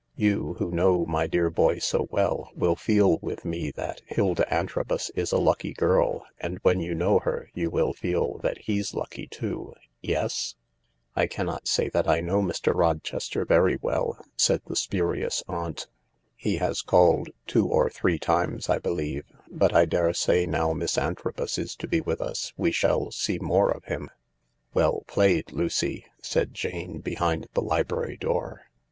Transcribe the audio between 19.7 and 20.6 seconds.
I daresay